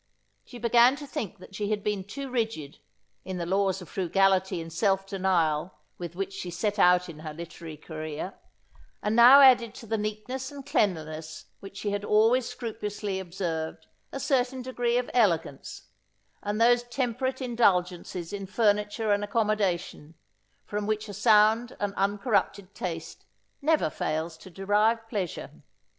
She 0.43 0.57
began 0.57 0.95
to 0.95 1.05
think 1.05 1.37
that 1.37 1.53
she 1.53 1.69
had 1.69 1.83
been 1.83 2.03
too 2.03 2.27
rigid, 2.31 2.79
in 3.23 3.37
the 3.37 3.45
laws 3.45 3.83
of 3.83 3.89
frugality 3.89 4.59
and 4.59 4.73
self 4.73 5.05
denial 5.05 5.75
with 5.99 6.15
which 6.15 6.33
she 6.33 6.49
set 6.49 6.79
out 6.79 7.07
in 7.07 7.19
her 7.19 7.35
literary 7.35 7.77
career; 7.77 8.33
and 9.03 9.15
now 9.15 9.41
added 9.41 9.75
to 9.75 9.85
the 9.85 9.99
neatness 9.99 10.51
and 10.51 10.65
cleanliness 10.65 11.45
which 11.59 11.77
she 11.77 11.91
had 11.91 12.03
always 12.03 12.49
scrupulously 12.49 13.19
observed 13.19 13.85
a 14.11 14.19
certain 14.19 14.63
degree 14.63 14.97
of 14.97 15.07
elegance, 15.13 15.83
and 16.41 16.59
those 16.59 16.81
temperate 16.81 17.39
indulgences 17.39 18.33
in 18.33 18.47
furniture 18.47 19.11
and 19.11 19.23
accommodation, 19.23 20.15
from 20.65 20.87
which 20.87 21.09
a 21.09 21.13
sound 21.13 21.77
and 21.79 21.93
uncorrupted 21.93 22.73
taste 22.73 23.23
never 23.61 23.91
fails 23.91 24.35
to 24.35 24.49
derive 24.49 25.07
pleasure. 25.07 25.61